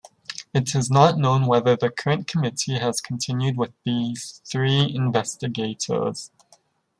[0.51, 6.31] It is not known whether the current committee has continued with these three investigators.